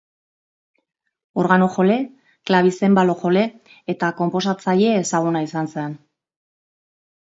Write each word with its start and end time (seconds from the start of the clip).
Organo-jole, 1.41 1.99
klabizenbalo-jole 2.51 3.47
eta 3.97 4.13
konposatzaile 4.25 5.01
ezaguna 5.07 5.49
izan 5.51 5.75
zen. 5.79 5.99